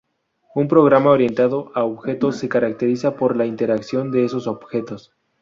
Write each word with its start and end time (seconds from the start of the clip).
Un 0.55 0.67
programa 0.67 1.11
orientado 1.11 1.71
a 1.75 1.83
objetos 1.83 2.37
se 2.37 2.49
caracteriza 2.49 3.17
por 3.17 3.37
la 3.37 3.45
interacción 3.45 4.09
de 4.11 4.25
esos 4.25 4.47
objetos. 4.47 5.13